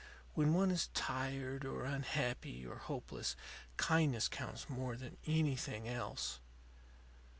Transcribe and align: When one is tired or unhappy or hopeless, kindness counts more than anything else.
When 0.33 0.55
one 0.55 0.71
is 0.71 0.89
tired 0.95 1.63
or 1.63 1.83
unhappy 1.85 2.65
or 2.65 2.77
hopeless, 2.79 3.35
kindness 3.77 4.27
counts 4.27 4.67
more 4.67 4.95
than 4.97 5.17
anything 5.27 5.87
else. 5.87 6.39